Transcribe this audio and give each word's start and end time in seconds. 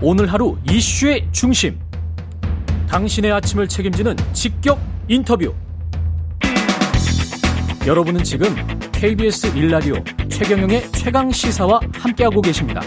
오늘 0.00 0.32
하루 0.32 0.56
이슈의 0.70 1.26
중심. 1.32 1.76
당신의 2.88 3.32
아침을 3.32 3.66
책임지는 3.66 4.14
직격 4.32 4.78
인터뷰. 5.08 5.52
여러분은 7.84 8.22
지금 8.22 8.54
KBS 8.92 9.56
일라디오 9.56 9.96
최경영의 10.28 10.92
최강 10.92 11.32
시사와 11.32 11.80
함께하고 11.94 12.40
계십니다. 12.40 12.80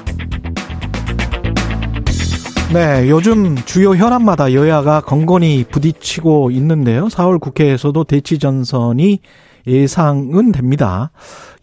네, 2.71 3.09
요즘 3.09 3.57
주요 3.65 3.93
현안마다 3.93 4.53
여야가 4.53 5.01
건건히 5.01 5.65
부딪히고 5.69 6.51
있는데요. 6.51 7.07
4월 7.07 7.41
국회에서도 7.41 8.05
대치 8.05 8.39
전선이 8.39 9.19
예상은 9.67 10.53
됩니다. 10.53 11.11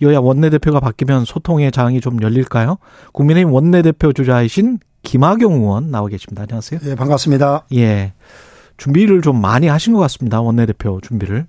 여야 0.03 0.19
원내대표가 0.19 0.79
바뀌면 0.79 1.25
소통의 1.25 1.73
장이 1.73 2.03
좀 2.03 2.21
열릴까요? 2.23 2.77
국민의힘 3.13 3.51
원내대표 3.51 4.13
주자이신 4.13 4.79
김학용 5.09 5.55
의원 5.55 5.91
나와 5.91 6.07
계십니다. 6.09 6.43
안녕하세요. 6.43 6.81
예, 6.85 6.95
반갑습니다. 6.95 7.65
예. 7.75 8.13
준비를 8.77 9.23
좀 9.23 9.41
많이 9.41 9.67
하신 9.67 9.95
것 9.95 10.01
같습니다. 10.01 10.43
원내대표 10.43 11.01
준비를. 11.01 11.47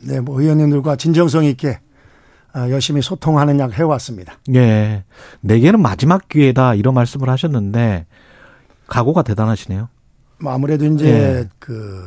네, 0.00 0.20
뭐 0.20 0.40
의원님들과 0.40 0.96
진정성 0.96 1.44
있게 1.44 1.78
아, 2.54 2.70
열심히 2.70 3.02
소통하는 3.02 3.58
약 3.58 3.78
해왔습니다. 3.78 4.38
예. 4.54 5.04
내게는 5.42 5.82
마지막 5.82 6.26
기회다 6.26 6.74
이런 6.74 6.94
말씀을 6.94 7.28
하셨는데 7.28 8.06
각오가 8.86 9.22
대단하시네요. 9.22 9.90
뭐 10.40 10.52
아무래도 10.54 10.86
이제 10.86 11.06
예. 11.06 11.48
그 11.58 12.02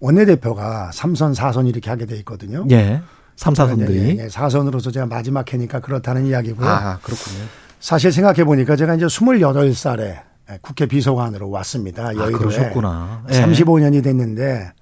원내대표가 0.00 0.90
3선, 0.94 1.34
4선 1.34 1.68
이렇게 1.68 1.90
하게 1.90 2.06
돼 2.06 2.16
있거든요. 2.20 2.64
예. 2.70 3.02
3, 3.36 3.52
4선들이. 3.52 3.94
예, 3.94 4.24
예, 4.24 4.26
4선으로서 4.28 4.90
제가 4.90 5.04
마지막 5.04 5.52
해니까 5.52 5.80
그렇다는 5.80 6.24
이야기고요. 6.24 6.66
아, 6.66 6.98
그렇군요. 7.02 7.44
사실 7.86 8.10
생각해 8.10 8.42
보니까 8.42 8.74
제가 8.74 8.96
이제 8.96 9.06
28살에 9.06 10.16
국회 10.60 10.86
비서관으로 10.86 11.50
왔습니다. 11.50 12.02
아, 12.08 12.14
여의도에. 12.16 12.34
아, 12.34 12.38
그러셨구나. 12.38 13.24
예. 13.30 13.32
35년이 13.40 14.02
됐는데 14.02 14.72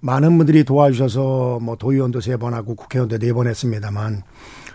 많은 0.00 0.36
분들이 0.36 0.64
도와주셔서 0.64 1.60
뭐 1.62 1.76
도의원도 1.76 2.20
세 2.20 2.36
번 2.36 2.54
하고 2.54 2.74
국회의원도 2.74 3.18
네 3.18 3.32
번 3.32 3.46
했습니다만 3.46 4.22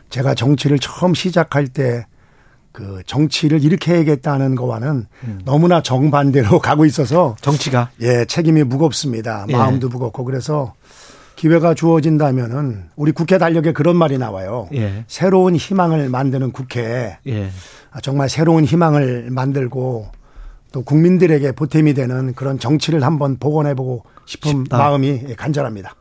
제가 0.09 0.33
정치를 0.33 0.79
처음 0.79 1.13
시작할 1.13 1.67
때 1.67 2.05
그 2.71 3.03
정치를 3.05 3.63
이렇게 3.63 3.93
해야겠다는 3.93 4.55
거와는 4.55 5.05
음. 5.25 5.41
너무나 5.45 5.83
정반대로 5.83 6.57
가고 6.63 6.85
있어서 6.85 7.35
정치가 7.39 7.91
예 8.01 8.25
책임이 8.25 8.63
무겁습니다 8.63 9.45
예. 9.49 9.55
마음도 9.55 9.87
예. 9.87 9.91
무겁고 9.91 10.23
그래서 10.23 10.73
기회가 11.43 11.73
주어진다면은 11.73 12.85
우리 12.95 13.11
국회 13.11 13.37
달력에 13.37 13.73
그런 13.73 13.97
말이 13.97 14.17
나와요. 14.17 14.69
예. 14.75 15.03
새로운 15.07 15.57
희망을 15.57 16.07
만드는 16.07 16.53
국회. 16.53 17.17
예. 17.27 17.49
아, 17.91 17.99
정말 17.99 18.29
새로운 18.29 18.63
희망을 18.63 19.27
만들고 19.29 20.07
또 20.71 20.83
국민들에게 20.83 21.51
보탬이 21.51 21.95
되는 21.95 22.33
그런 22.33 22.59
정치를 22.59 23.03
한번 23.03 23.35
복원해보고 23.39 24.05
싶은 24.23 24.51
싶다. 24.51 24.77
마음이 24.77 25.35
간절합니다. 25.35 25.95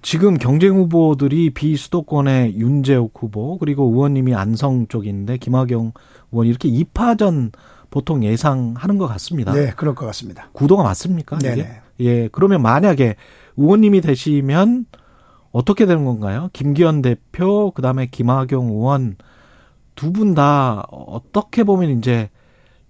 지금 0.00 0.38
경쟁 0.38 0.76
후보들이 0.76 1.50
비수도권의 1.50 2.56
윤재욱 2.56 3.12
후보 3.18 3.58
그리고 3.58 3.84
의원님이 3.92 4.34
안성 4.34 4.86
쪽인데 4.88 5.36
김학영 5.36 5.92
의원 6.32 6.46
이렇게 6.46 6.70
2파전 6.70 7.52
보통 7.90 8.24
예상하는 8.24 8.96
것 8.96 9.06
같습니다. 9.08 9.52
네, 9.52 9.74
그럴 9.76 9.94
것 9.94 10.06
같습니다. 10.06 10.48
구도가 10.54 10.84
맞습니까? 10.84 11.38
네. 11.40 11.82
예, 12.00 12.28
그러면 12.28 12.62
만약에 12.62 13.16
의원님이 13.56 14.00
되시면 14.00 14.86
어떻게 15.52 15.86
되는 15.86 16.04
건가요? 16.04 16.50
김기현 16.52 17.02
대표, 17.02 17.70
그 17.72 17.80
다음에 17.82 18.06
김학용 18.06 18.68
의원 18.68 19.16
두 19.94 20.12
분 20.12 20.34
다 20.34 20.84
어떻게 20.90 21.64
보면 21.64 21.98
이제 21.98 22.28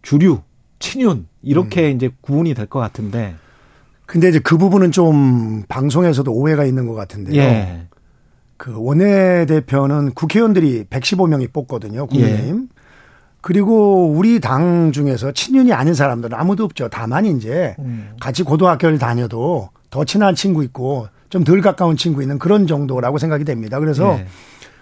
주류, 0.03 0.41
친윤 0.81 1.29
이렇게 1.43 1.91
음. 1.91 1.97
이제 1.97 2.11
구분이 2.21 2.55
될 2.55 2.67
것 2.67 2.81
같은데. 2.81 3.37
근데 4.07 4.29
이제 4.29 4.39
그 4.41 4.57
부분은 4.59 4.91
좀 4.93 5.63
방송에서도 5.69 6.31
오해가 6.33 6.65
있는 6.65 6.87
것 6.87 6.95
같은데요. 6.95 7.41
예. 7.41 7.87
그 8.57 8.73
원내 8.77 9.47
대표는 9.47 10.15
국회의원들이 10.15 10.85
115명이 10.85 11.53
뽑거든요. 11.53 12.07
국민의힘. 12.07 12.69
예. 12.71 12.76
그리고 13.47 14.09
우리 14.09 14.41
당 14.41 14.91
중에서 14.91 15.31
친윤이 15.31 15.73
아닌 15.73 15.95
사람들은 15.95 16.37
아무도 16.37 16.65
없죠. 16.65 16.89
다만 16.91 17.25
이제 17.27 17.77
음. 17.79 18.11
같이 18.19 18.43
고등학교를 18.43 18.99
다녀도 18.99 19.71
더 19.89 20.05
친한 20.05 20.35
친구 20.35 20.65
있고 20.65 21.07
좀 21.29 21.45
덜 21.45 21.61
가까운 21.61 21.97
친구 21.97 22.23
있는 22.23 22.41
그런 22.41 22.67
정도라고 22.67 23.19
생각이 23.19 23.45
됩니다. 23.45 23.79
그래서 23.79 24.17
네. 24.17 24.27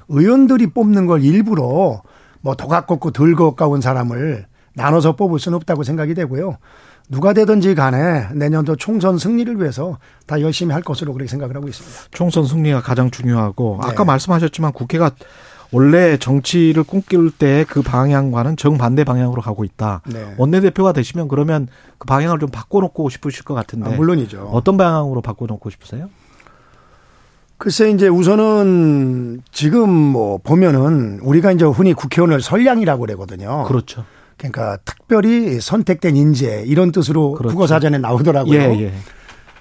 의원들이 0.08 0.68
뽑는 0.68 1.04
걸 1.04 1.22
일부러 1.22 2.00
뭐 2.40 2.54
더 2.54 2.66
가깝고 2.66 3.10
덜 3.10 3.34
가까운 3.34 3.82
사람을 3.82 4.46
나눠서 4.72 5.14
뽑을 5.16 5.38
수는 5.38 5.56
없다고 5.56 5.82
생각이 5.82 6.14
되고요. 6.14 6.56
누가 7.10 7.34
되든지 7.34 7.74
간에 7.74 8.28
내년도 8.32 8.76
총선 8.76 9.18
승리를 9.18 9.60
위해서 9.60 9.98
다 10.26 10.40
열심히 10.40 10.72
할 10.72 10.80
것으로 10.80 11.12
그렇게 11.12 11.28
생각을 11.28 11.54
하고 11.54 11.68
있습니다. 11.68 11.98
총선 12.12 12.46
승리가 12.46 12.80
가장 12.80 13.10
중요하고 13.10 13.80
네. 13.82 13.90
아까 13.90 14.06
말씀하셨지만 14.06 14.72
국회가 14.72 15.10
원래 15.74 16.16
정치를 16.16 16.84
꿈꿀 16.84 17.30
때 17.32 17.64
그 17.68 17.82
방향과는 17.82 18.56
정반대 18.56 19.04
방향으로 19.04 19.42
가고 19.42 19.64
있다. 19.64 20.02
네. 20.06 20.34
원내대표가 20.38 20.92
되시면 20.92 21.28
그러면 21.28 21.66
그 21.98 22.06
방향을 22.06 22.38
좀 22.38 22.48
바꿔놓고 22.50 23.08
싶으실 23.10 23.44
것 23.44 23.54
같은데. 23.54 23.90
아, 23.90 23.96
물론이죠. 23.96 24.50
어떤 24.52 24.76
방향으로 24.76 25.20
바꿔놓고 25.20 25.70
싶으세요? 25.70 26.08
글쎄 27.58 27.90
이제 27.90 28.08
우선은 28.08 29.42
지금 29.50 29.88
뭐 29.90 30.38
보면은 30.38 31.18
우리가 31.22 31.52
이제 31.52 31.64
흔히 31.64 31.94
국회의원을 31.94 32.40
선량이라고 32.40 33.06
그러거든요. 33.06 33.64
그렇죠. 33.64 34.04
그러니까 34.36 34.78
특별히 34.84 35.60
선택된 35.60 36.16
인재 36.16 36.64
이런 36.66 36.92
뜻으로 36.92 37.32
그렇죠. 37.32 37.54
국어 37.54 37.66
사전에 37.66 37.98
나오더라고요. 37.98 38.60
예, 38.60 38.80
예. 38.82 38.92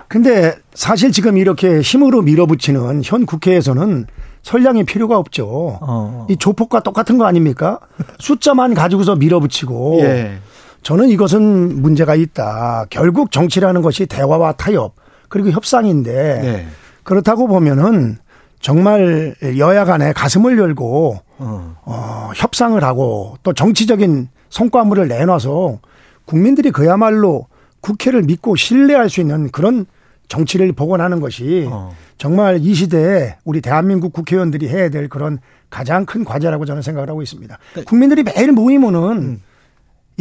근데 0.07 0.55
사실 0.73 1.11
지금 1.11 1.37
이렇게 1.37 1.81
힘으로 1.81 2.21
밀어붙이는 2.21 3.01
현 3.03 3.25
국회에서는 3.25 4.05
설량이 4.43 4.83
필요가 4.83 5.17
없죠. 5.17 5.79
어. 5.81 6.27
이 6.29 6.37
조폭과 6.37 6.81
똑같은 6.81 7.17
거 7.17 7.25
아닙니까? 7.25 7.79
숫자만 8.19 8.73
가지고서 8.73 9.15
밀어붙이고. 9.15 9.99
예. 10.03 10.37
저는 10.83 11.09
이것은 11.09 11.81
문제가 11.81 12.13
있다. 12.13 12.85
결국 12.89 13.31
정치라는 13.31 13.81
것이 13.81 14.05
대화와 14.05 14.53
타협 14.53 14.95
그리고 15.29 15.49
협상인데 15.49 16.11
네. 16.41 16.67
그렇다고 17.03 17.47
보면은 17.47 18.17
정말 18.59 19.33
여야 19.57 19.85
간에 19.85 20.11
가슴을 20.13 20.57
열고 20.57 21.19
어. 21.37 21.75
어, 21.85 22.31
협상을 22.35 22.81
하고 22.83 23.37
또 23.43 23.53
정치적인 23.53 24.27
성과물을 24.49 25.07
내놔서 25.07 25.79
국민들이 26.25 26.71
그야말로 26.71 27.47
국회를 27.81 28.23
믿고 28.23 28.55
신뢰할 28.55 29.09
수 29.09 29.21
있는 29.21 29.49
그런 29.51 29.85
정치를 30.27 30.71
복원하는 30.73 31.19
것이 31.19 31.67
어. 31.71 31.93
정말 32.17 32.59
이 32.61 32.73
시대에 32.73 33.35
우리 33.43 33.61
대한민국 33.61 34.13
국회의원들이 34.13 34.67
해야 34.67 34.89
될 34.89 35.09
그런 35.09 35.39
가장 35.69 36.05
큰 36.05 36.23
과제라고 36.23 36.65
저는 36.65 36.81
생각을 36.81 37.09
하고 37.09 37.21
있습니다. 37.21 37.57
네. 37.75 37.83
국민들이 37.83 38.23
매일 38.23 38.51
모이면은 38.51 39.01
음. 39.17 39.41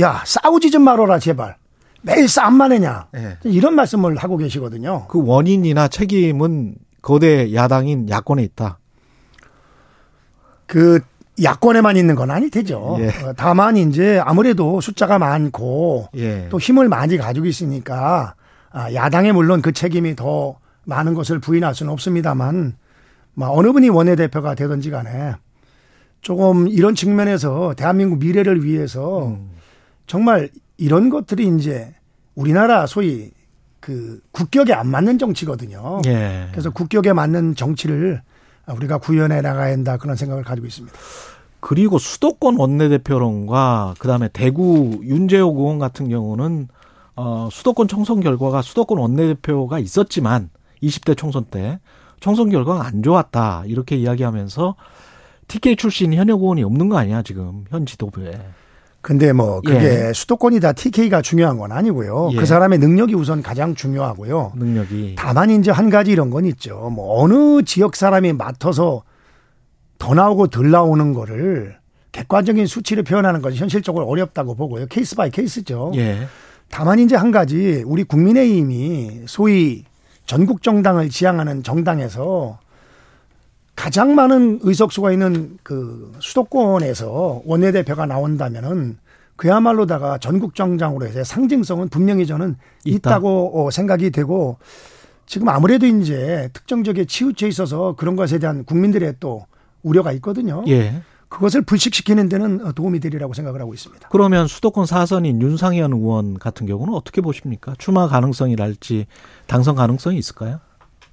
야 0.00 0.22
싸우지 0.24 0.70
좀 0.70 0.82
말아라 0.82 1.18
제발. 1.18 1.56
매일 2.02 2.28
싸움만 2.28 2.72
해냐 2.72 3.06
네. 3.12 3.36
이런 3.44 3.74
말씀을 3.74 4.16
하고 4.16 4.36
계시거든요. 4.36 5.06
그 5.08 5.24
원인이나 5.24 5.88
책임은 5.88 6.74
거대 7.00 7.54
야당인 7.54 8.08
야권에 8.08 8.42
있다. 8.42 8.78
그 10.66 11.00
야권에만 11.42 11.96
있는 11.96 12.14
건 12.14 12.30
아닐 12.30 12.50
테죠. 12.50 12.96
예. 13.00 13.08
어, 13.08 13.32
다만 13.36 13.76
이제 13.76 14.20
아무래도 14.24 14.80
숫자가 14.80 15.19
많고 15.19 16.08
예. 16.16 16.48
또 16.50 16.58
힘을 16.58 16.88
많이 16.88 17.16
가지고 17.16 17.46
있으니까 17.46 18.34
아, 18.38 18.41
야당에 18.74 19.32
물론 19.32 19.62
그 19.62 19.72
책임이 19.72 20.16
더 20.16 20.56
많은 20.84 21.14
것을 21.14 21.38
부인할 21.38 21.74
수는 21.74 21.92
없습니다만 21.92 22.76
뭐 23.34 23.50
어느 23.50 23.72
분이 23.72 23.88
원내대표가 23.88 24.54
되든지 24.54 24.90
간에 24.90 25.34
조금 26.20 26.68
이런 26.68 26.94
측면에서 26.94 27.74
대한민국 27.76 28.18
미래를 28.18 28.64
위해서 28.64 29.26
음. 29.28 29.50
정말 30.06 30.50
이런 30.76 31.10
것들이 31.10 31.46
이제 31.56 31.94
우리나라 32.34 32.86
소위 32.86 33.30
그 33.80 34.20
국격에 34.30 34.72
안 34.72 34.88
맞는 34.88 35.18
정치거든요. 35.18 36.02
예. 36.06 36.48
그래서 36.52 36.70
국격에 36.70 37.12
맞는 37.12 37.56
정치를 37.56 38.22
우리가 38.68 38.98
구현해 38.98 39.40
나가야 39.40 39.72
한다 39.72 39.96
그런 39.96 40.14
생각을 40.14 40.44
가지고 40.44 40.68
있습니다. 40.68 40.96
그리고 41.58 41.98
수도권 41.98 42.56
원내대표론과 42.58 43.94
그다음에 43.98 44.28
대구 44.32 45.00
윤재호 45.02 45.48
의원 45.56 45.78
같은 45.78 46.08
경우는 46.08 46.68
어, 47.17 47.49
수도권 47.50 47.88
총선 47.88 48.20
결과가 48.20 48.62
수도권 48.62 48.99
원내대표가 48.99 49.79
있었지만 49.79 50.50
20대 50.82 51.17
총선 51.17 51.44
때 51.44 51.79
총선 52.20 52.50
결과가 52.50 52.87
안 52.87 53.03
좋았다. 53.03 53.64
이렇게 53.67 53.97
이야기하면서 53.97 54.76
TK 55.49 55.76
출신 55.76 56.14
현역 56.14 56.41
의원이 56.41 56.62
없는 56.62 56.88
거 56.88 56.97
아니야, 56.97 57.23
지금 57.23 57.64
현 57.70 57.85
지도부에. 57.85 58.41
근데 59.03 59.32
뭐 59.32 59.61
그게 59.61 60.09
예. 60.09 60.12
수도권이 60.14 60.61
다 60.61 60.73
TK가 60.73 61.23
중요한 61.23 61.59
건 61.59 61.73
아니고요. 61.73 62.31
예. 62.32 62.37
그 62.37 62.47
사람의 62.47 62.79
능력이 62.79 63.14
우선 63.17 63.43
가장 63.43 63.75
중요하고요. 63.75 64.53
능력이. 64.55 65.17
다만 65.19 65.50
이제 65.50 65.73
한 65.73 65.91
가지 65.91 66.12
이런 66.12 66.31
건 66.31 66.44
있죠. 66.47 66.88
뭐 66.91 67.20
어느 67.20 67.62
지역 67.64 67.97
사람이 67.97 68.32
맡아서 68.35 69.03
더 69.99 70.14
나오고 70.14 70.47
덜 70.47 70.70
나오는 70.70 71.12
거를 71.12 71.76
객관적인 72.12 72.67
수치를 72.67 73.03
표현하는 73.03 73.43
것이 73.43 73.59
현실적으로 73.59 74.06
어렵다고 74.06 74.55
보고요. 74.55 74.87
case 74.87 75.16
by 75.16 75.31
case죠. 75.31 75.93
예. 75.97 76.29
다만 76.72 76.98
이제 76.98 77.14
한 77.14 77.30
가지 77.30 77.84
우리 77.86 78.02
국민의힘이 78.02 79.24
소위 79.26 79.84
전국 80.24 80.62
정당을 80.62 81.10
지향하는 81.10 81.62
정당에서 81.62 82.58
가장 83.76 84.14
많은 84.14 84.60
의석수가 84.62 85.12
있는 85.12 85.58
그 85.62 86.10
수도권에서 86.19 87.42
원내대표가 87.44 88.06
나온다면은 88.06 88.96
그야말로다가 89.36 90.16
전국 90.16 90.54
정당으로 90.54 91.06
해서 91.06 91.22
상징성은 91.22 91.90
분명히 91.90 92.26
저는 92.26 92.56
있다. 92.86 93.10
있다고 93.10 93.66
어, 93.66 93.70
생각이 93.70 94.10
되고 94.10 94.56
지금 95.26 95.50
아무래도 95.50 95.84
이제 95.84 96.48
특정적에 96.54 97.04
치우쳐 97.04 97.48
있어서 97.48 97.96
그런 97.96 98.16
것에 98.16 98.38
대한 98.38 98.64
국민들의 98.64 99.16
또 99.20 99.44
우려가 99.82 100.10
있거든요. 100.12 100.64
예. 100.68 101.02
그것을 101.32 101.62
불식시키는 101.62 102.29
데는 102.29 102.73
도움이 102.75 103.00
되리라고 103.00 103.32
생각을 103.32 103.61
하고 103.62 103.73
있습니다. 103.73 104.08
그러면 104.11 104.46
수도권 104.46 104.84
사선인 104.84 105.40
윤상현 105.40 105.93
의원 105.93 106.38
같은 106.38 106.67
경우는 106.67 106.93
어떻게 106.93 107.23
보십니까? 107.23 107.75
출마 107.79 108.06
가능성이랄지 108.06 109.06
당선 109.46 109.75
가능성이 109.75 110.19
있을까요? 110.19 110.61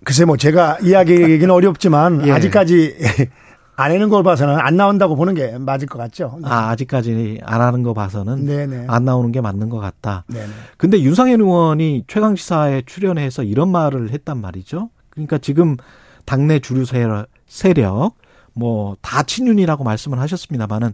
글쎄 0.03 0.25
뭐 0.25 0.35
제가 0.35 0.79
이야기하기는 0.83 1.49
어렵지만 1.49 2.23
예. 2.27 2.31
아직까지 2.31 2.97
안 3.77 3.91
하는 3.91 4.09
걸 4.09 4.23
봐서는 4.23 4.59
안 4.59 4.75
나온다고 4.75 5.15
보는 5.15 5.35
게 5.35 5.57
맞을 5.57 5.87
것 5.87 5.97
같죠. 5.97 6.37
네. 6.41 6.49
아, 6.49 6.69
아직까지 6.71 7.39
안 7.45 7.61
하는 7.61 7.81
거 7.81 7.93
봐서는 7.93 8.45
네네. 8.45 8.85
안 8.89 9.05
나오는 9.05 9.31
게 9.31 9.39
맞는 9.39 9.69
것 9.69 9.79
같다. 9.79 10.25
네네. 10.27 10.49
근데 10.75 11.01
윤상현 11.01 11.39
의원이 11.39 12.03
최강시사에 12.07 12.81
출연해서 12.85 13.43
이런 13.43 13.71
말을 13.71 14.09
했단 14.11 14.41
말이죠. 14.41 14.89
그러니까 15.11 15.37
지금 15.37 15.77
당내 16.25 16.59
주류 16.59 16.83
세력 16.83 18.15
뭐 18.59 18.95
다 19.01 19.23
친윤이라고 19.23 19.83
말씀을 19.83 20.19
하셨습니다만은 20.19 20.93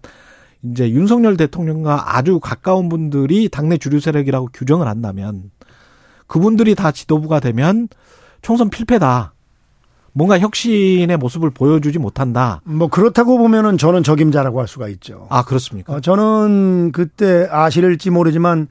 이제 0.63 0.89
윤석열 0.89 1.37
대통령과 1.37 2.17
아주 2.17 2.39
가까운 2.39 2.89
분들이 2.89 3.49
당내 3.49 3.77
주류 3.77 3.99
세력이라고 3.99 4.49
규정을 4.53 4.87
한다면 4.87 5.51
그분들이 6.27 6.75
다 6.75 6.91
지도부가 6.91 7.39
되면 7.39 7.87
총선 8.41 8.69
필패다. 8.69 9.33
뭔가 10.13 10.39
혁신의 10.39 11.17
모습을 11.17 11.49
보여주지 11.49 11.99
못한다. 11.99 12.61
뭐 12.63 12.87
그렇다고 12.87 13.37
보면은 13.37 13.77
저는 13.77 14.01
적임자라고 14.01 14.61
할 14.61 14.67
수가 14.67 14.87
있죠. 14.87 15.27
아 15.29 15.43
그렇습니까? 15.43 15.93
어, 15.93 15.99
저는 15.99 16.93
그때 16.93 17.47
아실지 17.51 18.11
모르지만 18.11 18.67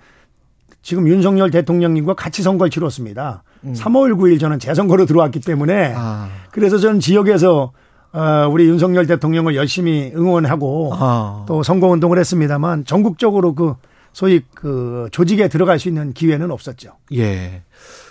지금 0.80 1.06
윤석열 1.06 1.50
대통령님과 1.50 2.14
같이 2.14 2.42
선거를 2.42 2.70
치렀습니다. 2.70 3.42
음. 3.64 3.74
3월 3.74 4.14
9일 4.16 4.40
저는 4.40 4.58
재선거로 4.58 5.04
들어왔기 5.06 5.40
때문에 5.40 5.92
아. 5.96 6.28
그래서 6.50 6.78
저는 6.78 7.00
지역에서 7.00 7.72
어, 8.14 8.48
우리 8.48 8.68
윤석열 8.68 9.08
대통령을 9.08 9.56
열심히 9.56 10.12
응원하고 10.14 10.92
아. 10.94 11.44
또 11.48 11.64
선거 11.64 11.88
운동을 11.88 12.16
했습니다만 12.18 12.84
전국적으로 12.84 13.56
그 13.56 13.74
소위 14.12 14.40
그 14.54 15.08
조직에 15.10 15.48
들어갈 15.48 15.80
수 15.80 15.88
있는 15.88 16.12
기회는 16.12 16.52
없었죠. 16.52 16.92
예. 17.12 17.62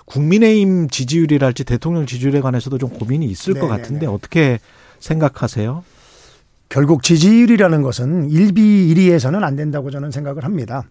국민의힘 0.04 0.90
지지율이랄지 0.90 1.64
대통령 1.64 2.06
지지율에 2.06 2.42
관해서도 2.42 2.78
좀 2.78 2.90
고민이 2.90 3.26
있을 3.28 3.54
네네네. 3.54 3.68
것 3.68 3.74
같은데 3.74 4.06
어떻게 4.06 4.60
생각하세요? 5.00 5.86
결국 6.68 7.04
지지율이라는 7.04 7.82
것은 7.82 8.30
일비일이해서는 8.30 9.42
안 9.42 9.56
된다고 9.56 9.90
저는 9.90 10.12
생각을 10.12 10.44
합니다. 10.44 10.84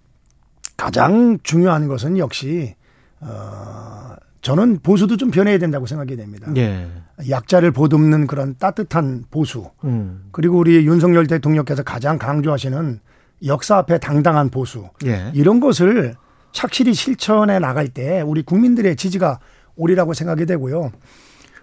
가장 0.78 1.38
중요한 1.42 1.86
것은 1.86 2.16
역시 2.16 2.74
어 3.20 4.14
저는 4.42 4.80
보수도 4.82 5.16
좀 5.16 5.30
변해야 5.30 5.56
된다고 5.58 5.86
생각이 5.86 6.16
됩니다. 6.16 6.50
예. 6.56 6.88
약자를 7.30 7.70
보듬는 7.70 8.26
그런 8.26 8.56
따뜻한 8.58 9.24
보수. 9.30 9.70
음. 9.84 10.24
그리고 10.32 10.58
우리 10.58 10.84
윤석열 10.84 11.28
대통령께서 11.28 11.84
가장 11.84 12.18
강조하시는 12.18 13.00
역사 13.46 13.78
앞에 13.78 13.98
당당한 13.98 14.50
보수. 14.50 14.88
예. 15.06 15.30
이런 15.32 15.60
것을 15.60 16.16
착실히 16.50 16.92
실천해 16.92 17.60
나갈 17.60 17.88
때 17.88 18.20
우리 18.20 18.42
국민들의 18.42 18.96
지지가 18.96 19.38
오리라고 19.76 20.12
생각이 20.12 20.44
되고요. 20.44 20.90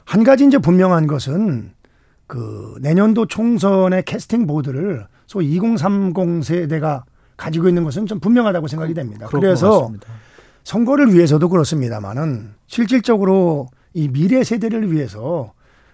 한 0.06 0.24
가지 0.24 0.46
이제 0.46 0.58
분명한 0.58 1.06
것은 1.08 1.74
그 2.28 2.76
내년도 2.80 3.26
총선의 3.26 4.04
캐스팅 4.04 4.48
보드를 4.48 5.06
소위 5.28 5.52
2030 5.56 6.44
세대가 6.44 7.04
가지고 7.36 7.68
있는 7.68 7.84
것은 7.84 8.06
좀 8.06 8.20
분명하다고 8.20 8.68
생각이 8.68 8.94
됩니다. 8.94 9.28
그래서 9.30 9.92
선거를 10.70 11.16
위해서도 11.16 11.50
그렇습니다만은 11.50 12.54
실질적으로 12.68 13.70
이 13.96 14.08
미래 14.08 14.44
세대를 14.44 14.92
위해서 14.92 15.52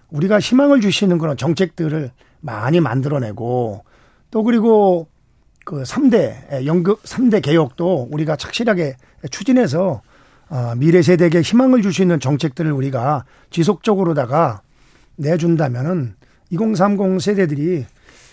우리가 0.10 0.42
희망을 0.42 0.82
주시는 0.82 1.18
그런 1.18 1.38
정책들을 1.38 2.12
많이 2.42 2.82
만들어내고 2.82 3.86
또 4.32 4.44
그리고 4.44 5.08
그 5.64 5.84
3대 5.84 6.66
연극 6.66 7.02
3대 7.04 7.42
개혁도 7.42 8.10
우리가 8.12 8.36
착실하게 8.36 8.98
추진해서 9.32 10.02
어, 10.50 10.74
미래 10.76 11.02
세대에게 11.02 11.40
희망을 11.40 11.82
줄 11.82 11.94
수 11.94 12.02
있는 12.02 12.20
정책들을 12.20 12.70
우리가 12.70 13.24
지속적으로다가 13.52 14.62
내준다면은 15.16 16.16
2030 16.50 17.22
세대들이 17.22 17.86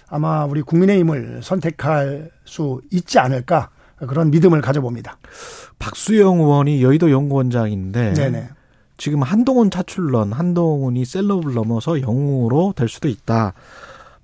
아마 0.08 0.44
우리 0.44 0.62
국민의힘을 0.62 1.40
선택할 1.44 2.32
수 2.44 2.82
있지 2.90 3.20
않을까 3.20 3.70
그런 4.06 4.30
믿음을 4.30 4.60
가져봅니다. 4.60 5.18
박수영 5.78 6.40
의원이 6.40 6.82
여의도 6.82 7.10
연구원장인데 7.10 8.14
네네. 8.14 8.48
지금 8.96 9.22
한동훈 9.22 9.70
차출론 9.70 10.32
한동훈이 10.32 11.04
셀럽을 11.04 11.54
넘어서 11.54 12.00
영웅으로 12.00 12.72
될 12.76 12.88
수도 12.88 13.08
있다. 13.08 13.54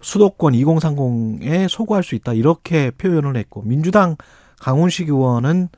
수도권 0.00 0.52
2030에 0.52 1.69
소구할 1.69 2.04
수 2.04 2.14
있다 2.14 2.32
이렇게 2.32 2.90
표현을 2.92 3.36
했고 3.36 3.62
민주당 3.62 4.16
강훈식 4.60 5.08
의원은 5.08 5.69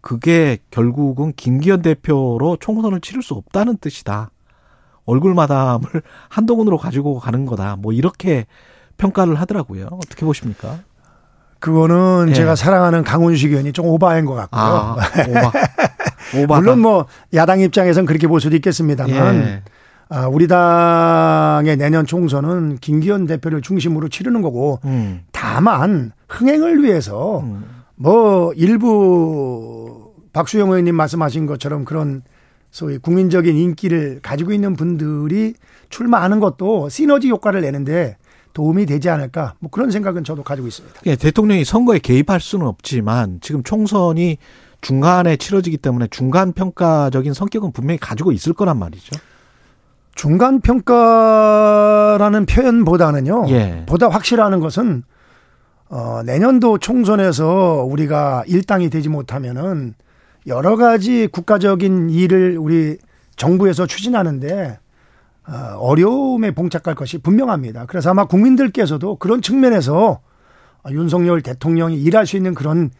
그게 0.00 0.58
결국은 0.70 1.32
김기현 1.34 1.82
대표로 1.82 2.58
총선을 2.60 3.00
치를 3.00 3.22
수 3.22 3.34
없다는 3.34 3.78
뜻이다. 3.78 4.30
얼굴 5.04 5.34
마담을 5.34 5.82
한동훈으로 6.28 6.76
가지고 6.78 7.18
가는 7.18 7.46
거다. 7.46 7.76
뭐 7.76 7.92
이렇게 7.92 8.46
평가를 8.98 9.36
하더라고요. 9.36 9.88
어떻게 9.92 10.24
보십니까? 10.24 10.80
그거는 11.62 12.26
예. 12.30 12.34
제가 12.34 12.56
사랑하는 12.56 13.04
강훈식 13.04 13.52
의원이 13.52 13.72
좀 13.72 13.86
오바인 13.86 14.26
것 14.26 14.34
같고요. 14.34 14.60
아, 14.60 14.96
오바. 16.36 16.58
물론 16.60 16.80
뭐 16.80 17.06
야당 17.34 17.60
입장에선 17.60 18.04
그렇게 18.04 18.26
볼 18.26 18.40
수도 18.40 18.56
있겠습니다만 18.56 19.36
예. 19.36 19.62
아, 20.08 20.26
우리 20.26 20.48
당의 20.48 21.76
내년 21.76 22.04
총선은 22.04 22.78
김기현 22.80 23.26
대표를 23.26 23.62
중심으로 23.62 24.08
치르는 24.08 24.42
거고 24.42 24.80
음. 24.84 25.20
다만 25.30 26.10
흥행을 26.28 26.82
위해서 26.82 27.40
음. 27.40 27.64
뭐 27.94 28.52
일부 28.54 30.12
박수영 30.32 30.68
의원님 30.68 30.96
말씀하신 30.96 31.46
것처럼 31.46 31.84
그런 31.84 32.22
소위 32.72 32.98
국민적인 32.98 33.56
인기를 33.56 34.18
가지고 34.20 34.52
있는 34.52 34.74
분들이 34.74 35.54
출마하는 35.90 36.40
것도 36.40 36.88
시너지 36.88 37.28
효과를 37.28 37.60
내는데 37.60 38.16
도움이 38.52 38.86
되지 38.86 39.08
않을까 39.08 39.54
뭐 39.58 39.70
그런 39.70 39.90
생각은 39.90 40.24
저도 40.24 40.42
가지고 40.42 40.68
있습니다. 40.68 41.00
예, 41.06 41.16
대통령이 41.16 41.64
선거에 41.64 41.98
개입할 41.98 42.40
수는 42.40 42.66
없지만 42.66 43.38
지금 43.40 43.62
총선이 43.62 44.38
중간에 44.80 45.36
치러지기 45.36 45.78
때문에 45.78 46.08
중간 46.10 46.52
평가적인 46.52 47.32
성격은 47.34 47.72
분명히 47.72 47.98
가지고 47.98 48.32
있을 48.32 48.52
거란 48.52 48.78
말이죠. 48.78 49.16
중간 50.14 50.60
평가라는 50.60 52.46
표현보다는요. 52.46 53.46
예. 53.48 53.84
보다 53.86 54.08
확실한 54.08 54.60
것은 54.60 55.04
어 55.88 56.22
내년도 56.24 56.78
총선에서 56.78 57.86
우리가 57.88 58.44
일당이 58.46 58.90
되지 58.90 59.08
못하면은 59.08 59.94
여러 60.46 60.76
가지 60.76 61.28
국가적인 61.28 62.10
일을 62.10 62.58
우리 62.58 62.98
정부에서 63.36 63.86
추진하는데 63.86 64.78
어, 65.46 65.76
어려움에 65.78 66.52
봉착할 66.52 66.94
것이 66.94 67.18
분명합니다. 67.18 67.86
그래서 67.86 68.10
아마 68.10 68.26
국민들께서도 68.26 69.16
그런 69.16 69.42
측면에서 69.42 70.20
윤석열 70.90 71.42
대통령이 71.42 71.96
일할 71.96 72.26
수 72.26 72.36
있는 72.36 72.54
그런 72.54 72.90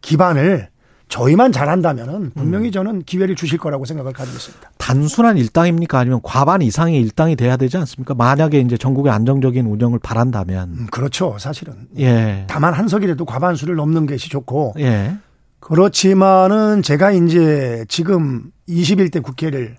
기반을 0.00 0.68
저희만 1.08 1.52
잘한다면은 1.52 2.32
분명히 2.34 2.68
음. 2.68 2.72
저는 2.72 3.02
기회를 3.02 3.34
주실 3.34 3.58
거라고 3.58 3.84
생각을 3.86 4.12
가지고 4.12 4.36
있습니다. 4.36 4.70
단순한 4.76 5.38
일당입니까? 5.38 5.98
아니면 5.98 6.20
과반 6.22 6.60
이상의 6.60 7.00
일당이 7.00 7.34
돼야 7.34 7.56
되지 7.56 7.78
않습니까? 7.78 8.14
만약에 8.14 8.60
이제 8.60 8.76
전국의 8.76 9.10
안정적인 9.12 9.66
운영을 9.66 9.98
바란다면. 9.98 10.68
음, 10.68 10.86
그렇죠. 10.90 11.36
사실은. 11.38 11.88
예. 11.98 12.44
다만 12.46 12.74
한 12.74 12.88
석이라도 12.88 13.24
과반수를 13.24 13.74
넘는 13.76 14.06
것이 14.06 14.28
좋고. 14.28 14.74
예. 14.80 15.16
그렇지만은 15.60 16.82
제가 16.82 17.10
이제 17.10 17.84
지금 17.88 18.50
21대 18.68 19.22
국회를 19.22 19.76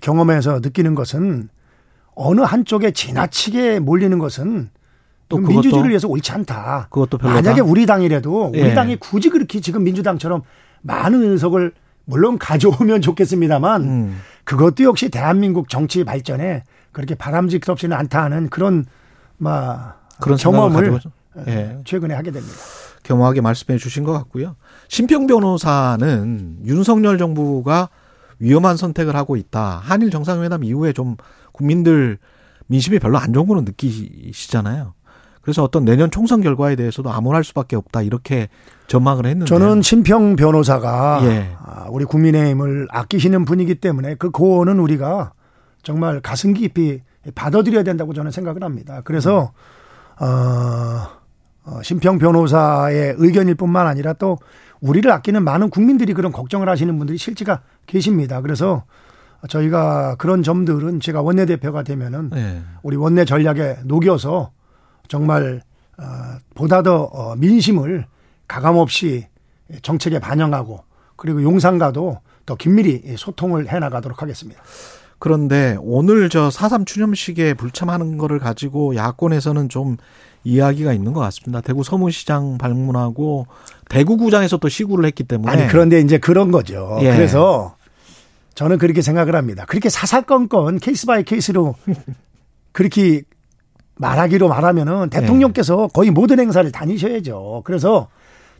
경험해서 0.00 0.60
느끼는 0.60 0.94
것은 0.94 1.48
어느 2.14 2.40
한쪽에 2.40 2.90
지나치게 2.90 3.80
몰리는 3.80 4.18
것은 4.18 4.70
또 5.28 5.38
민주주의를 5.38 5.90
위해서 5.90 6.08
옳지 6.08 6.32
않다. 6.32 6.88
그것도 6.90 7.18
별로다. 7.18 7.40
만약에 7.40 7.60
우리 7.60 7.86
당이라도 7.86 8.46
우리 8.48 8.60
예. 8.60 8.74
당이 8.74 8.96
굳이 8.96 9.30
그렇게 9.30 9.60
지금 9.60 9.84
민주당처럼 9.84 10.42
많은 10.82 11.22
의석을 11.22 11.72
물론 12.04 12.36
가져오면 12.38 13.00
좋겠습니다만 13.00 13.82
음. 13.84 14.20
그것도 14.44 14.82
역시 14.84 15.08
대한민국 15.08 15.68
정치 15.68 16.04
발전에 16.04 16.64
그렇게 16.92 17.14
바람직스럽지는 17.14 17.96
않다 17.96 18.24
하는 18.24 18.48
그런 18.48 18.84
막 19.38 20.08
그런 20.20 20.36
경험을 20.36 20.98
예. 21.46 21.78
최근에 21.84 22.14
하게 22.14 22.32
됩니다. 22.32 22.56
겸허하게 23.04 23.40
말씀해 23.40 23.78
주신 23.78 24.04
것 24.04 24.12
같고요. 24.12 24.56
심평 24.88 25.28
변호사는 25.28 26.58
윤석열 26.64 27.18
정부가 27.18 27.88
위험한 28.40 28.76
선택을 28.76 29.14
하고 29.14 29.36
있다. 29.36 29.80
한일 29.82 30.10
정상회담 30.10 30.64
이후에 30.64 30.92
좀 30.92 31.16
국민들 31.52 32.18
민심이 32.66 32.98
별로 32.98 33.18
안 33.18 33.32
좋은 33.32 33.46
거는 33.46 33.64
느끼시잖아요. 33.64 34.94
그래서 35.42 35.62
어떤 35.62 35.84
내년 35.84 36.10
총선 36.10 36.42
결과에 36.42 36.76
대해서도 36.76 37.10
암울할 37.10 37.44
수밖에 37.44 37.76
없다 37.76 38.02
이렇게 38.02 38.48
전망을 38.88 39.26
했는데 39.26 39.46
저는 39.46 39.82
심평 39.82 40.36
변호사가 40.36 41.20
예. 41.24 41.50
아, 41.64 41.86
우리 41.90 42.04
국민의힘을 42.04 42.88
아끼시는 42.90 43.44
분이기 43.44 43.76
때문에 43.76 44.16
그 44.16 44.30
고언은 44.30 44.78
우리가 44.78 45.32
정말 45.82 46.20
가슴 46.20 46.52
깊이 46.52 47.00
받아들여야 47.34 47.82
된다고 47.84 48.12
저는 48.12 48.30
생각을 48.30 48.62
합니다. 48.62 49.00
그래서 49.04 49.52
어, 50.20 50.26
어, 51.64 51.82
심평 51.82 52.18
변호사의 52.18 53.14
의견일 53.16 53.54
뿐만 53.54 53.86
아니라 53.86 54.12
또 54.12 54.38
우리를 54.80 55.10
아끼는 55.10 55.44
많은 55.44 55.70
국민들이 55.70 56.12
그런 56.14 56.32
걱정을 56.32 56.68
하시는 56.68 56.96
분들이 56.98 57.18
실제가 57.18 57.62
계십니다. 57.86 58.40
그래서 58.40 58.84
저희가 59.48 60.16
그런 60.16 60.42
점들은 60.42 61.00
제가 61.00 61.22
원내대표가 61.22 61.82
되면은 61.82 62.30
네. 62.30 62.62
우리 62.82 62.96
원내 62.96 63.24
전략에 63.24 63.78
녹여서 63.84 64.52
정말 65.08 65.62
어, 65.98 66.04
보다 66.54 66.82
더 66.82 67.04
어, 67.04 67.36
민심을 67.36 68.06
가감없이 68.48 69.26
정책에 69.82 70.18
반영하고 70.18 70.84
그리고 71.16 71.42
용산과도 71.42 72.20
더 72.46 72.54
긴밀히 72.56 73.16
소통을 73.16 73.70
해 73.70 73.78
나가도록 73.78 74.22
하겠습니다. 74.22 74.62
그런데 75.18 75.76
오늘 75.80 76.30
저 76.30 76.48
4.3 76.48 76.86
추념식에 76.86 77.54
불참하는 77.54 78.16
거를 78.16 78.38
가지고 78.38 78.96
야권에서는 78.96 79.68
좀 79.68 79.98
이야기가 80.44 80.92
있는 80.92 81.12
것 81.12 81.20
같습니다. 81.20 81.60
대구 81.60 81.82
서문시장 81.82 82.58
방문하고 82.58 83.46
대구구장에서 83.88 84.56
또 84.58 84.68
시구를 84.68 85.04
했기 85.04 85.24
때문에. 85.24 85.52
아니, 85.52 85.66
그런데 85.68 86.00
이제 86.00 86.18
그런 86.18 86.50
거죠. 86.50 86.98
예. 87.02 87.14
그래서 87.14 87.76
저는 88.54 88.78
그렇게 88.78 89.02
생각을 89.02 89.36
합니다. 89.36 89.64
그렇게 89.66 89.88
사사건건 89.88 90.78
case 90.78 91.06
by 91.06 91.24
case로 91.24 91.74
그렇게 92.72 93.22
말하기로 93.96 94.48
말하면은 94.48 95.10
대통령께서 95.10 95.84
예. 95.84 95.88
거의 95.92 96.10
모든 96.10 96.40
행사를 96.40 96.70
다니셔야죠. 96.70 97.62
그래서 97.64 98.08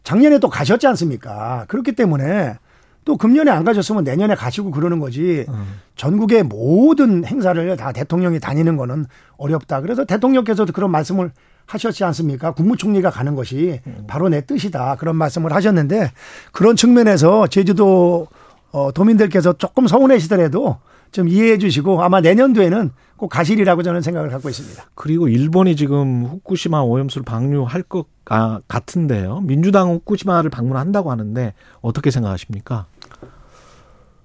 작년에 0.03 0.39
또 0.39 0.49
가셨지 0.49 0.87
않습니까? 0.87 1.65
그렇기 1.69 1.93
때문에 1.93 2.57
또 3.05 3.17
금년에 3.17 3.51
안 3.51 3.65
가셨으면 3.65 4.05
내년에 4.05 4.35
가시고 4.35 4.71
그러는 4.71 4.99
거지. 4.99 5.47
음. 5.49 5.81
전국의 5.97 6.45
모든 6.45 7.25
행사를 7.25 7.77
다 7.77 7.93
대통령이 7.93 8.41
다니는 8.41 8.77
거는 8.77 9.07
어렵다. 9.37 9.81
그래서 9.81 10.05
대통령께서도 10.05 10.73
그런 10.73 10.91
말씀을 10.91 11.33
하셨지 11.71 12.05
않습니까? 12.05 12.53
국무총리가 12.53 13.11
가는 13.11 13.35
것이 13.35 13.81
음. 13.87 14.05
바로 14.07 14.29
내 14.29 14.41
뜻이다. 14.41 14.97
그런 14.97 15.17
말씀을 15.17 15.53
하셨는데 15.53 16.11
그런 16.53 16.77
측면에서 16.77 17.47
제주도 17.47 18.27
어, 18.73 18.91
도민들께서 18.93 19.55
조금 19.55 19.87
서운해시더라도 19.87 20.79
좀 21.13 21.29
이해해 21.29 21.59
주시고 21.59 22.03
아마 22.03 22.21
내년도에는 22.21 22.91
꼭 23.17 23.29
가시리라고 23.29 23.83
저는 23.83 24.01
생각을 24.01 24.31
갖고 24.31 24.49
있습니다. 24.49 24.85
그리고 24.95 25.29
일본이 25.29 25.77
지금 25.77 26.25
후쿠시마 26.25 26.81
오염수를 26.81 27.25
방류할 27.25 27.83
것 27.83 28.07
아, 28.27 28.61
같은데요. 28.69 29.41
민주당 29.41 29.91
후쿠시마를 29.91 30.51
방문한다고 30.51 31.11
하는데 31.11 31.53
어떻게 31.81 32.11
생각하십니까? 32.11 32.87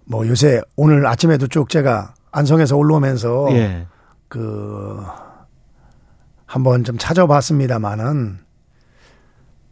뭐 0.05 0.27
요새 0.27 0.61
오늘 0.75 1.07
아침에도 1.07 1.47
쭉 1.47 1.69
제가 1.69 2.13
안성에서 2.31 2.77
올라오면서 2.77 3.47
예. 3.51 3.87
그 4.27 5.03
한번 6.55 6.85
좀 6.85 6.97
찾아봤습니다만은 6.97 8.39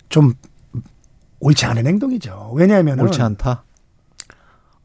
좀 0.09 0.33
옳지 1.39 1.65
않은 1.65 1.87
행동이죠. 1.87 2.51
왜냐하면 2.55 2.99
옳지 2.99 3.21
않다. 3.21 3.63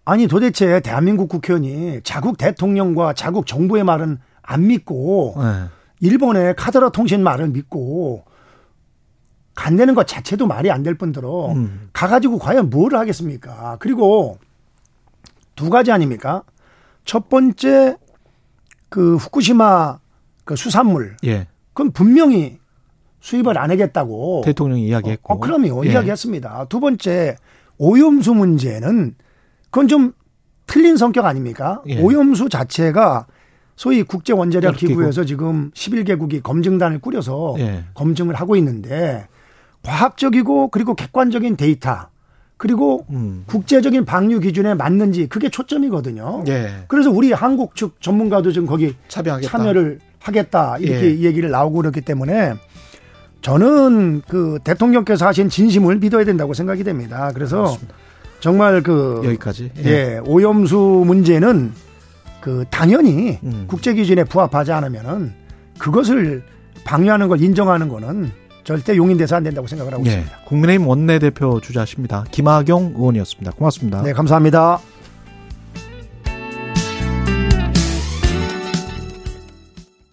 아니 0.04 0.28
도대체 0.28 0.78
대한민국 0.78 1.28
국회의원이 1.28 2.02
자국 2.04 2.38
대통령과 2.38 3.14
자국 3.14 3.48
정부의 3.48 3.82
말은 3.82 4.18
안 4.42 4.66
믿고 4.68 5.34
네. 5.38 5.64
일본의 5.98 6.54
카드라 6.54 6.90
통신 6.90 7.20
말을 7.24 7.48
믿고 7.48 8.24
간대는 9.56 9.96
것 9.96 10.06
자체도 10.06 10.46
말이 10.46 10.70
안 10.70 10.84
될 10.84 10.94
뿐더러 10.94 11.50
음. 11.50 11.90
가가지고 11.92 12.38
과연 12.38 12.70
뭘 12.70 12.94
하겠습니까? 12.94 13.76
그리고 13.80 14.38
두 15.56 15.68
가지 15.68 15.90
아닙니까? 15.90 16.44
첫 17.04 17.28
번째 17.28 17.96
그 18.88 19.16
후쿠시마 19.16 19.98
그 20.44 20.54
수산물 20.54 21.16
예. 21.24 21.48
그건 21.78 21.92
분명히 21.92 22.58
수입을 23.20 23.56
안 23.56 23.70
하겠다고 23.70 24.42
대통령이 24.44 24.88
이야기했고 24.88 25.34
어, 25.34 25.38
그럼요 25.38 25.86
예. 25.86 25.92
이야기했습니다. 25.92 26.66
두 26.68 26.80
번째 26.80 27.36
오염수 27.76 28.34
문제는 28.34 29.14
그건 29.70 29.86
좀 29.86 30.12
틀린 30.66 30.96
성격 30.96 31.24
아닙니까? 31.24 31.80
예. 31.86 32.00
오염수 32.00 32.48
자체가 32.48 33.28
소위 33.76 34.02
국제 34.02 34.32
원자력 34.32 34.76
기구에서 34.76 35.24
지금 35.24 35.70
11개국이 35.70 36.42
검증단을 36.42 36.98
꾸려서 36.98 37.54
예. 37.60 37.84
검증을 37.94 38.34
하고 38.34 38.56
있는데 38.56 39.28
과학적이고 39.84 40.70
그리고 40.70 40.94
객관적인 40.94 41.56
데이터 41.56 42.08
그리고 42.56 43.06
음. 43.10 43.44
국제적인 43.46 44.04
방류 44.04 44.40
기준에 44.40 44.74
맞는지 44.74 45.28
그게 45.28 45.48
초점이거든요. 45.48 46.42
예. 46.48 46.86
그래서 46.88 47.12
우리 47.12 47.32
한국 47.32 47.76
측 47.76 48.00
전문가도 48.00 48.50
지금 48.50 48.66
거기 48.66 48.96
참여하겠다. 49.06 49.48
참여를 49.48 50.00
하겠다 50.28 50.78
이렇게 50.78 51.18
예. 51.18 51.20
얘기를 51.20 51.50
나오고 51.50 51.78
그렇기 51.78 52.00
때문에 52.02 52.54
저는 53.42 54.22
그 54.28 54.58
대통령께서 54.64 55.26
하신 55.26 55.48
진심을 55.48 55.96
믿어야 55.98 56.24
된다고 56.24 56.54
생각이 56.54 56.84
됩니다. 56.84 57.30
그래서 57.34 57.56
그렇습니다. 57.58 57.94
정말 58.40 58.82
그 58.82 59.22
여기까지 59.24 59.70
예, 59.84 59.90
예 59.90 60.20
오염수 60.24 61.04
문제는 61.06 61.72
그 62.40 62.64
당연히 62.70 63.38
음. 63.42 63.64
국제 63.66 63.94
기준에 63.94 64.24
부합하지 64.24 64.72
않으면은 64.72 65.32
그것을 65.78 66.42
방류하는 66.84 67.28
걸 67.28 67.42
인정하는 67.42 67.88
거는 67.88 68.30
절대 68.64 68.96
용인돼서 68.96 69.36
안 69.36 69.44
된다고 69.44 69.66
생각을 69.66 69.92
하고 69.92 70.04
예. 70.06 70.10
있습니다. 70.10 70.38
국민의힘 70.44 70.86
원내대표 70.86 71.60
주자십니다. 71.60 72.24
김학용 72.30 72.94
의원이었습니다. 72.96 73.52
고맙습니다. 73.52 74.02
네, 74.02 74.12
감사합니다. 74.12 74.78